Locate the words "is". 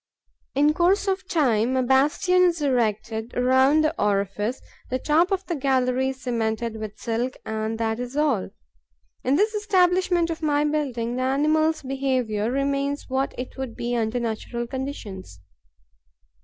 2.41-2.59, 6.09-6.23, 7.99-8.17